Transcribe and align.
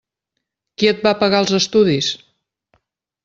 Qui 0.83 0.89
et 0.91 1.03
va 1.07 1.11
pagar 1.19 1.43
els 1.45 1.53
estudis? 1.59 2.09